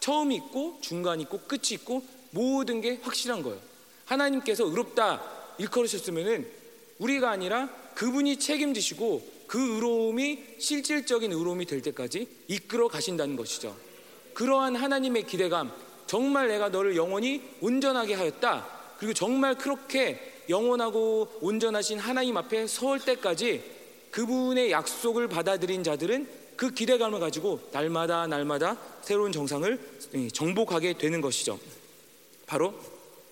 [0.00, 3.60] 처음 있고 중간 있고 끝이 있고 모든 게 확실한 거예요.
[4.06, 5.22] 하나님께서 의롭다
[5.58, 6.48] 일컬으셨으면은
[6.98, 13.76] 우리가 아니라 그분이 책임지시고 그 의로움이 실질적인 의로움이 될 때까지 이끌어 가신다는 것이죠.
[14.34, 15.72] 그러한 하나님의 기대감,
[16.06, 18.77] 정말 내가 너를 영원히 온전하게 하였다.
[18.98, 23.62] 그리고 정말 그렇게 영원하고 온전하신 하나님 앞에 설 때까지
[24.10, 29.78] 그분의 약속을 받아들인 자들은 그 기대감을 가지고 날마다 날마다 새로운 정상을
[30.32, 31.60] 정복하게 되는 것이죠.
[32.46, 32.74] 바로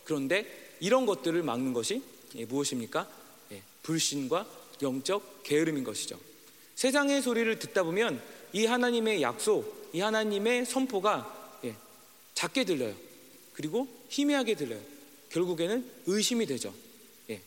[0.05, 0.47] 그런데
[0.79, 2.03] 이런 것들을 막는 것이
[2.37, 3.09] 예, 무엇입니까?
[3.53, 4.47] 예, 불신과
[4.83, 6.19] 영적 게으름인 것이죠.
[6.75, 11.37] 세상의 소리를 듣다 보면 이 하나님의 약속, 이 하나님의 선포가
[12.37, 12.95] 작게 들려요.
[13.55, 14.81] 그리고 희미하게 들려요.
[15.37, 16.73] 결국에는 의심이 되죠.
[17.29, 17.41] 예.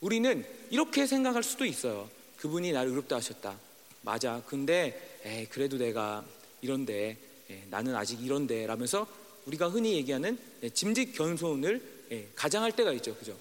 [0.00, 2.08] 우리는 이렇게 생각할 수도 있어요.
[2.38, 3.58] 그분이 나를 의롭다 하셨다.
[4.00, 4.42] 맞아.
[4.46, 6.24] 근데 에이, 그래도 내가
[6.62, 7.18] 이런데
[7.50, 9.06] 예, 나는 아직 이런데 라면서
[9.44, 13.14] 우리가 흔히 얘기하는 예, 짐짓 견손을 예, 가장할 때가 있죠.
[13.14, 13.36] 그죠?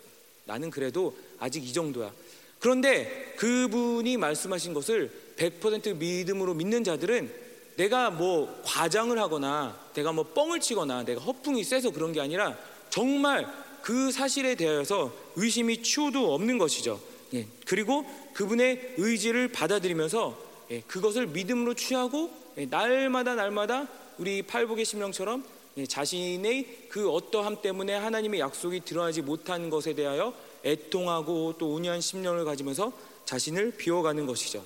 [0.46, 2.12] 나는 그래도 아직 이 정도야.
[2.60, 7.44] 그런데 그분이 말씀하신 것을 100% 믿음으로 믿는 자들은
[7.78, 12.58] 내가 뭐 과장을 하거나 내가 뭐 뻥을 치거나 내가 허풍이 세서 그런 게 아니라
[12.90, 17.02] 정말 그 사실에 대하여서 의심이 추호도 없는 것이죠.
[17.34, 17.46] 예.
[17.66, 20.40] 그리고 그분의 의지를 받아들이면서
[20.72, 20.80] 예.
[20.88, 22.66] 그것을 믿음으로 취하고 예.
[22.66, 25.44] 날마다 날마다 우리 팔복의 심령처럼
[25.76, 25.86] 예.
[25.86, 32.94] 자신의 그 어떠함 때문에 하나님의 약속이 드러나지 못한 것에 대하여 애통하고 또 온유한 심령을 가지면서
[33.26, 34.64] 자신을 비워가는 것이죠.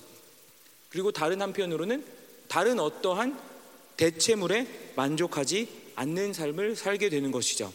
[0.90, 2.06] 그리고 다른 한편으로는
[2.48, 3.40] 다른 어떠한
[3.98, 7.74] 대체물에 만족하지 않는 삶을 살게 되는 것이죠.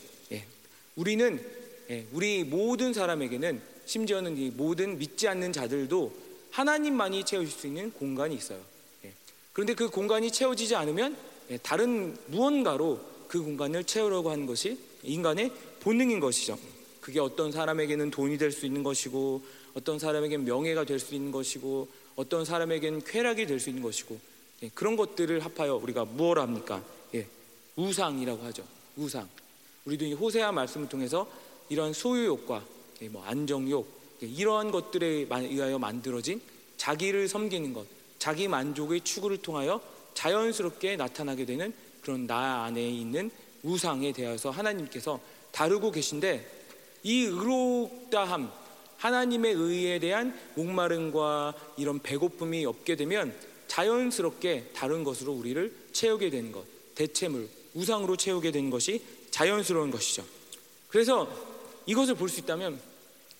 [0.97, 1.01] 예.
[1.01, 1.45] 우리는
[1.91, 6.13] 예, 우리 모든 사람에게는 심지어는 이 모든 믿지 않는 자들도
[6.51, 8.61] 하나님만이 채우실 수 있는 공간이 있어요.
[9.05, 9.13] 예.
[9.53, 11.17] 그런데 그 공간이 채워지지 않으면
[11.51, 15.51] 예, 다른 무언가로 그 공간을 채우려고 하는 것이 인간의
[15.81, 16.59] 본능인 것이죠.
[17.01, 19.43] 그게 어떤 사람에게는 돈이 될 수 있는 것이고,
[19.75, 24.21] 어떤 사람에게는 명예가 될 수 있는 것이고, 어떤 사람에게는 쾌락이 될 수 있는 것이고,
[24.63, 26.85] 예, 그런 것들을 합하여 우리가 무엇 합니까?
[27.15, 27.27] 예,
[27.75, 28.65] 우상이라고 하죠.
[28.97, 29.29] 우상.
[29.85, 31.27] 우리도 이 호세아 말씀을 통해서
[31.69, 32.65] 이런 소유욕과
[33.03, 33.87] 예, 뭐 안정욕
[34.23, 36.41] 예, 이러한 것들에 의하여 만들어진
[36.77, 37.87] 자기를 섬기는 것,
[38.19, 39.81] 자기 만족의 추구를 통하여
[40.15, 43.31] 자연스럽게 나타나게 되는 그런 나 안에 있는
[43.63, 45.21] 우상에 대해서 하나님께서
[45.53, 46.63] 다루고 계신데
[47.05, 48.51] 이 의롭다함
[48.97, 53.35] 하나님의 의에 대한 목마름과 이런 배고픔이 없게 되면
[53.67, 56.65] 자연스럽게 다른 것으로 우리를 채우게 되는 것
[56.95, 60.25] 대체물 우상으로 채우게 되는 것이 자연스러운 것이죠.
[60.89, 61.29] 그래서
[61.87, 62.81] 이것을 볼 수 있다면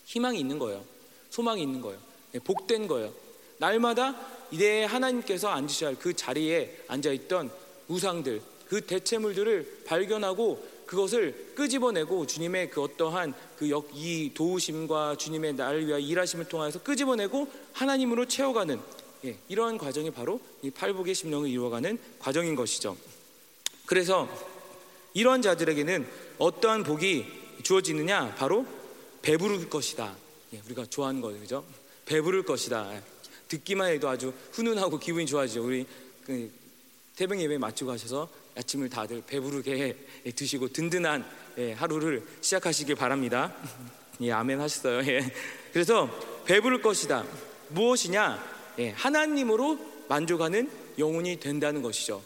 [0.05, 0.83] 희망이 있는 거예요.
[1.29, 1.97] 소망이 있는 거예요.
[2.33, 3.13] 네, 복된 거예요.
[3.57, 4.19] 날마다
[4.51, 7.49] 내 하나님께서 앉으셔야 할 그 자리에 앉아 있던
[7.87, 16.49] 우상들, 그 대체물들을 발견하고 그것을 끄집어내고 주님의 그 어떠한 그이 도우심과 주님의 나를 위하 일하심을
[16.49, 18.79] 통해서 끄집어내고 하나님으로 채워가는
[19.25, 22.97] 예, 이러한 과정이 바로 이 팔복의 심령을 이루어가는 과정인 것이죠.
[23.85, 24.27] 그래서
[25.13, 27.25] 이런 자들에게는 어떠한 복이
[27.63, 28.35] 주어지느냐?
[28.35, 28.65] 바로
[29.21, 30.15] 배부를 것이다.
[30.53, 31.65] 예, 우리가 좋아하는 거죠, 그죠?
[32.05, 32.91] 배부를 것이다.
[33.47, 35.65] 듣기만 해도 아주 훈훈하고 기분이 좋아지죠.
[35.65, 35.85] 우리
[36.25, 36.51] 그
[37.15, 39.95] 태병 예배 마치고 가셔서 아침을 다들 배부르게
[40.35, 41.25] 드시고 든든한
[41.59, 43.55] 예, 하루를 시작하시길 바랍니다.
[44.21, 45.05] 예, 아멘 하셨어요.
[45.11, 45.21] 예.
[45.71, 46.09] 그래서
[46.45, 47.25] 배부를 것이다.
[47.69, 48.43] 무엇이냐?
[48.79, 52.21] 예, 하나님으로 만족하는 영혼이 된다는 것이죠.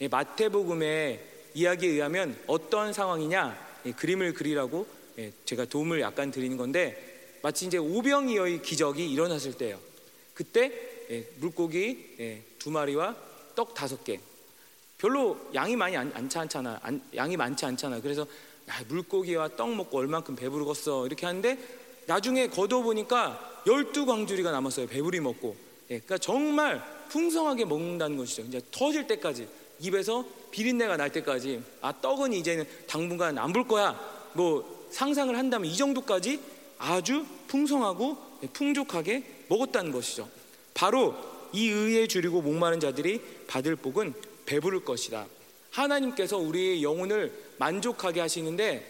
[0.00, 3.72] 예, 마태복음의 이야기에 의하면 어떠한 상황이냐?
[3.86, 4.86] 예, 그림을 그리라고
[5.18, 9.78] 예, 제가 도움을 약간 드리는 건데 마치 이제 오병이어의 기적이 일어났을 때요.
[10.34, 10.72] 그때
[11.10, 13.16] 예, 물고기 예, 두 마리와
[13.54, 14.20] 떡 다섯 개.
[14.98, 16.78] 별로 양이 많이 안, 않지 않잖아.
[16.82, 18.00] 안, 양이 많지 않잖아.
[18.00, 18.26] 그래서
[18.68, 21.58] 야, 물고기와 떡 먹고 얼만큼 배부르겠어 이렇게 하는데
[22.06, 24.86] 나중에 걷어 보니까 열두 광주리가 남았어요.
[24.86, 25.56] 배부리 먹고.
[25.90, 28.42] 예, 그러니까 정말 풍성하게 먹는다는 것이죠.
[28.42, 29.46] 이제 터질 때까지
[29.82, 33.98] 입에서 비린내가 날 때까지 아 떡은 이제는 당분간 안 볼 거야.
[34.34, 36.40] 뭐 상상을 한다면 이 정도까지
[36.78, 38.16] 아주 풍성하고
[38.52, 40.28] 풍족하게 먹었다는 것이죠.
[40.74, 41.14] 바로
[41.52, 44.14] 이 의에 줄이고 목마른 자들이 받을 복은
[44.46, 45.26] 배부를 것이다.
[45.70, 48.88] 하나님께서 우리의 영혼을 만족하게 하시는데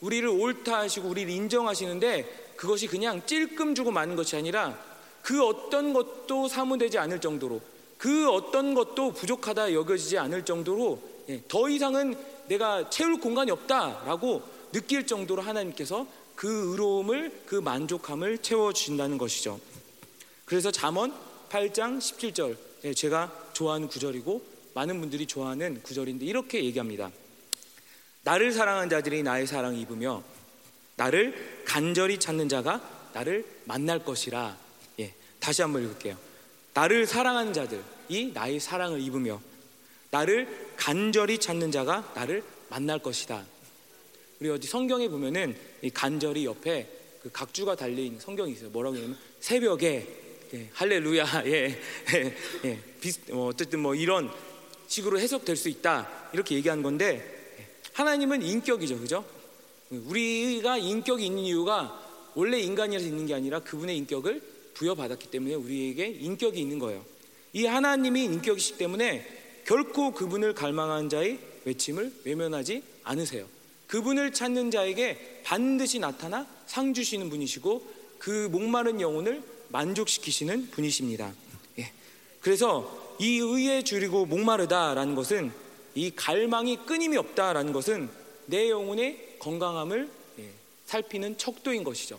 [0.00, 4.78] 우리를 옳다 하시고 우리를 인정하시는데 그것이 그냥 찔끔 주고 마는 것이 아니라
[5.22, 7.60] 그 어떤 것도 사무되지 않을 정도로
[8.02, 12.16] 그 어떤 것도 부족하다 여겨지지 않을 정도로 예, 더 이상은
[12.48, 19.60] 내가 채울 공간이 없다라고 느낄 정도로 하나님께서 그 의로움을 그 만족함을 채워 주신다는 것이죠.
[20.44, 21.14] 그래서 잠언
[21.48, 24.42] 8장 17절 예, 제가 좋아하는 구절이고
[24.74, 27.12] 많은 분들이 좋아하는 구절인데 이렇게 얘기합니다.
[28.24, 30.24] 나를 사랑한 자들이 나의 사랑을 입으며
[30.96, 32.80] 나를 간절히 찾는 자가
[33.12, 34.56] 나를 만날 것이라.
[34.98, 36.31] 예, 다시 한번 읽을게요.
[36.74, 39.40] 나를 사랑하는 자들이 나의 사랑을 입으며
[40.10, 43.44] 나를 간절히 찾는 자가 나를 만날 것이다.
[44.40, 46.88] 우리 어디 성경에 보면은 이 간절히 옆에
[47.22, 48.70] 그 각주가 달린 성경이 있어요.
[48.70, 50.06] 뭐라고 하냐면 새벽에
[50.54, 51.78] 예, 할렐루야 예,
[52.14, 54.30] 예, 예 비슷, 뭐 어쨌든 뭐 이런
[54.86, 57.56] 식으로 해석될 수 있다 이렇게 얘기한 건데
[57.94, 59.24] 하나님은 인격이죠, 그죠?
[59.90, 61.98] 우리가 인격이 있는 이유가
[62.34, 67.04] 원래 인간이라서 있는 게 아니라 그분의 인격을 부여받았기 때문에 우리에게 인격이 있는 거예요.
[67.52, 69.26] 이 하나님이 인격이시기 때문에
[69.64, 73.46] 결코 그분을 갈망하는 자의 외침을 외면하지 않으세요.
[73.86, 77.86] 그분을 찾는 자에게 반드시 나타나 상 주시는 분이시고
[78.18, 81.32] 그 목마른 영혼을 만족시키시는 분이십니다.
[81.78, 81.92] 예.
[82.40, 85.52] 그래서 이 의에 줄이고 목마르다라는 것은
[85.94, 88.08] 이 갈망이 끊임이 없다라는 것은
[88.46, 90.08] 내 영혼의 건강함을
[90.38, 90.50] 예,
[90.86, 92.18] 살피는 척도인 것이죠.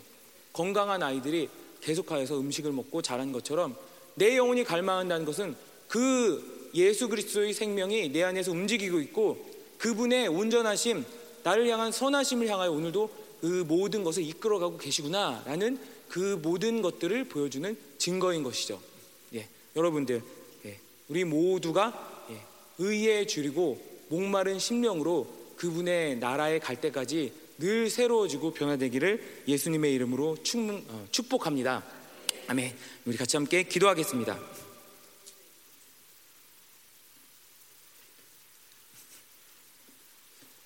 [0.51, 1.49] 건강한 아이들이
[1.83, 3.75] 계속하여서 음식을 먹고 자란 것처럼
[4.15, 5.55] 내 영혼이 갈망한다는 것은
[5.87, 9.45] 그 예수 그리스도의 생명이 내 안에서 움직이고 있고
[9.77, 11.05] 그분의 온전하심,
[11.43, 13.09] 나를 향한 선하심을 향하여 오늘도
[13.41, 18.79] 그 모든 것을 이끌어가고 계시구나라는 그 모든 것들을 보여주는 증거인 것이죠.
[19.33, 20.21] 예, 여러분들
[21.09, 22.39] 우리 모두가 예,
[22.77, 31.81] 의에 줄이고 목마른 심령으로 그분의 나라에 갈 때까지 늘 새로워지고 변화되기를 예수님의 이름으로 어, 축복합니다.
[32.47, 32.75] 아멘.
[33.05, 34.37] 우리 같이 함께 기도하겠습니다.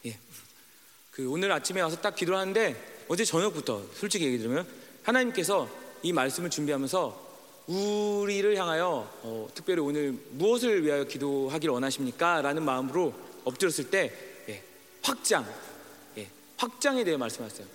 [0.07, 0.17] 예.
[1.11, 4.67] 그 오늘 아침에 와서 딱 기도하는데 어제 저녁부터 솔직히 얘기 드리면
[5.03, 5.69] 하나님께서
[6.01, 7.28] 이 말씀을 준비하면서
[7.67, 12.41] 우리를 향하여 어, 특별히 오늘 무엇을 위하여 기도하기를 원하십니까?
[12.41, 13.13] 라는 마음으로
[13.43, 14.11] 엎드렸을 때
[14.49, 14.63] 예,
[15.03, 15.76] 확장, 예,
[16.58, 17.68] 확장에 대해 말씀하셨어요.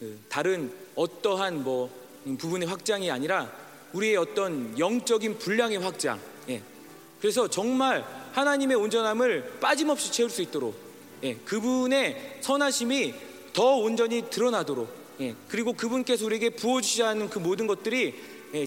[0.00, 1.90] 그 다른 어떠한 뭐
[2.38, 3.50] 부분의 확장이 아니라
[3.92, 6.18] 우리의 어떤 영적인 분량의 확장.
[6.48, 6.62] 예,
[7.20, 10.74] 그래서 정말 하나님의 온전함을 빠짐없이 채울 수 있도록
[11.22, 13.14] 예, 그분의 선하심이
[13.52, 14.88] 더 온전히 드러나도록
[15.20, 18.14] 예, 그리고 그분께서 우리에게 부어주시지 않은 그 모든 것들이
[18.54, 18.66] 예,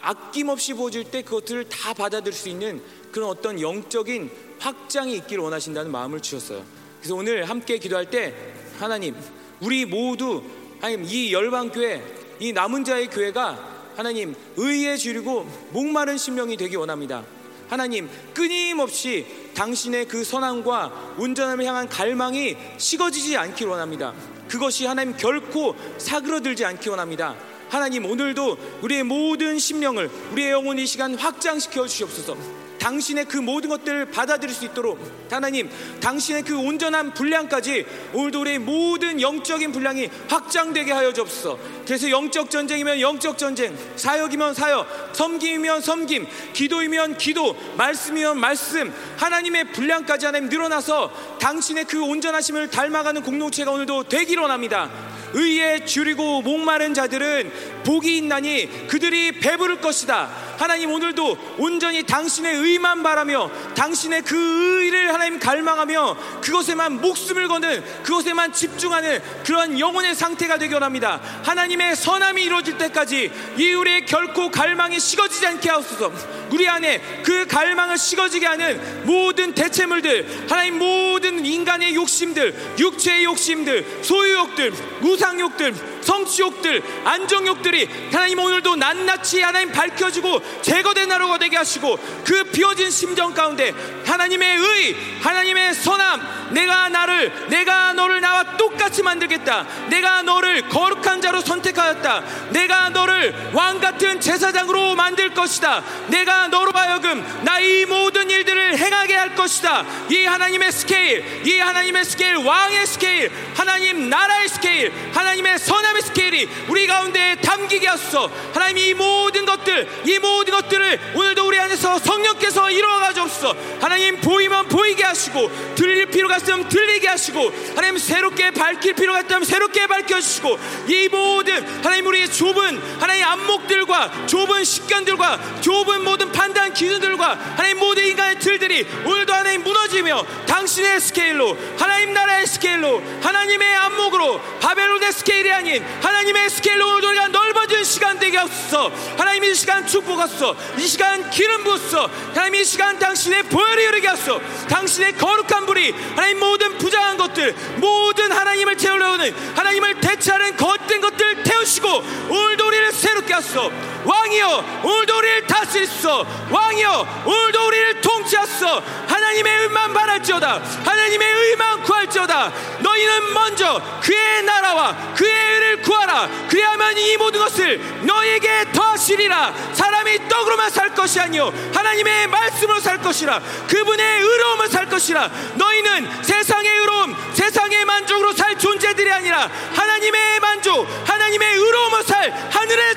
[0.00, 6.20] 아낌없이 부어질 때 그것들을 다 받아들일 수 있는 그런 어떤 영적인 확장이 있기를 원하신다는 마음을
[6.20, 6.64] 주셨어요.
[6.98, 8.34] 그래서 오늘 함께 기도할 때
[8.78, 9.14] 하나님
[9.60, 10.42] 우리 모두
[10.80, 12.02] 하나님 이 열방 교회
[12.38, 17.24] 이 남은 자의 교회가 하나님 의에 주리고 목마른 심령이 되기 원합니다.
[17.68, 24.14] 하나님 끊임없이 당신의 그 선함과 온전함을 향한 갈망이 식어지지 않기 원합니다.
[24.48, 27.36] 그것이 하나님 결코 사그러들지 않기 원합니다.
[27.68, 32.67] 하나님 오늘도 우리의 모든 심령을 우리의 영혼 이 시간 확장시켜 주시옵소서.
[32.78, 34.98] 당신의 그 모든 것들을 받아들일 수 있도록
[35.30, 35.68] 하나님
[36.00, 41.58] 당신의 그 온전한 분량까지 오늘도 우리의 모든 영적인 분량이 확장되게 하여 주옵소서.
[41.84, 50.26] 그래서 영적 전쟁이면 영적 전쟁 사역이면 사역 섬김이면 섬김 기도이면 기도 말씀이면 말씀 하나님의 분량까지
[50.26, 54.90] 하나님 늘어나서 당신의 그 온전하심을 닮아가는 공동체가 오늘도 되기로 합니다.
[55.34, 60.28] 의에 줄이고 목마른 자들은 복이 있나니 그들이 배부를 것이다.
[60.58, 68.52] 하나님 오늘도 온전히 당신의 의만 바라며 당신의 그 의를 하나님 갈망하며 그것에만 목숨을 거는 그것에만
[68.52, 71.20] 집중하는 그러한 영혼의 상태가 되기 원합니다.
[71.44, 76.12] 하나님의 선함이 이루어질 때까지 이 우리의 결코 갈망이 식어지지 않게 하옵소서.
[76.50, 84.72] 우리 안에 그 갈망을 식어지게 하는 모든 대체물들, 하나님 모든 인간의 욕심들, 육체의 욕심들, 소유욕들,
[85.02, 93.34] 우상욕들, 성취욕들, 안정욕들이 하나님 오늘도 낱낱이 하나님 밝혀지고 제거된 나라가 되게 하시고 그 비워진 심정
[93.34, 93.74] 가운데
[94.06, 99.66] 하나님의 의, 하나님의 선함, 내가 나를, 내가 너를 나와 똑같이 만들겠다.
[99.90, 102.24] 내가 너를 거룩한 자로 선택하였다.
[102.50, 105.84] 내가 너를 왕 같은 제사장으로 만들 것이다.
[106.08, 109.84] 내가 너로 하여금 나 이 모든 일들을 행하게 할 것이다.
[110.10, 116.86] 이 하나님의 스케일, 이 하나님의 스케일, 왕의 스케일, 하나님 나라의 스케일, 하나님의 선함의 스케일이 우리
[116.86, 118.30] 가운데 담기게 하소서.
[118.52, 123.56] 하나님 이 모든 것들, 이 모든 것들을 오늘도 우리 안에서 성령께서 이루어 가시옵소서.
[123.80, 129.86] 하나님 보이면 보이게 하시고 들릴 필요가 있으면 들리게 하시고 하나님 새롭게 밝힐 필요가 있다면 새롭게
[129.86, 137.78] 밝혀주시고 이 모든 하나님 우리의 좁은 하나님 안목들과 좁은 식견들과 좁은 모든 판단 기준들과 하나님
[137.78, 145.50] 모든 인간의 틀들이 오늘도 하나님 무너지며 당신의 스케일로 하나님 나라의 스케일로 하나님의 안목으로 바벨론의 스케일이
[145.50, 148.90] 아닌 하나님의 스케일로 오늘 우리가 넓어진 시간 되게 하소서.
[149.16, 150.56] 하나님 이 시간 축복하소서.
[150.78, 152.10] 이 시간 기름 부으소서.
[152.34, 154.40] 하나님 이 시간 당신의 보혈이 흐르게 하소서.
[154.68, 161.88] 당신의 거룩한 불이 하나님 모든 부정한 것들 모든 하나님을 채우려는 하나님을 대체하는 겉된 것들 태우시고
[162.28, 163.70] 오늘도 우리를 새롭게 하소서.
[164.04, 166.26] 왕이여 오늘도 우리를 다스리소서.
[166.50, 168.82] 왕이여 오늘도 우리를 통치하소서
[169.18, 170.62] 하나님의 의만 바랄지어다.
[170.84, 172.52] 하나님의 의만 구할지어다.
[172.80, 176.28] 너희는 먼저 그의 나라와 그의 의를 구하라.
[176.48, 179.52] 그리하면 이 모든 것을 너에게 더하시리라.
[179.72, 181.52] 사람이 떡으로만 살 것이 아니요.
[181.74, 183.40] 하나님의 말씀으로 살 것이라.
[183.68, 185.30] 그분의 의로움을 살 것이라.
[185.54, 192.96] 너희는 세상의 의로움 세상의 만족으로 살 존재들이 아니라 하나님의 만족 하나님의 의로움을 살 하늘의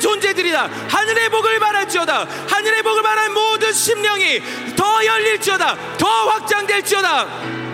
[0.52, 0.70] 존재들이다.
[0.90, 2.28] 하늘의 복을 바랄지어다.
[2.50, 4.42] 하늘의 복을 바란 모든 심령이
[4.76, 5.98] 더 열릴지어다.
[5.98, 7.71] 더 확장될지어다